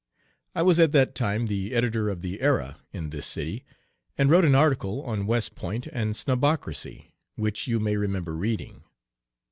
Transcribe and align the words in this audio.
I 0.55 0.63
was 0.63 0.79
at 0.79 0.93
that 0.93 1.13
time 1.13 1.45
the 1.45 1.73
editor 1.75 2.09
of 2.09 2.21
the 2.23 2.41
Era 2.41 2.81
in 2.91 3.11
this 3.11 3.27
city, 3.27 3.63
and 4.17 4.31
wrote 4.31 4.45
an 4.45 4.55
article 4.55 5.03
on 5.03 5.27
West 5.27 5.53
Point 5.53 5.85
and 5.93 6.15
snobocracy 6.15 7.11
which 7.35 7.67
you 7.67 7.79
may 7.79 7.95
remember 7.97 8.35
reading. 8.35 8.83